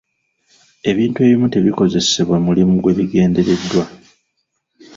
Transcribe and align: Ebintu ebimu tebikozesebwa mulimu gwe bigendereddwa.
Ebintu 0.89 1.17
ebimu 1.25 1.47
tebikozesebwa 1.53 2.37
mulimu 2.45 2.73
gwe 2.77 2.91
bigendereddwa. 2.97 3.83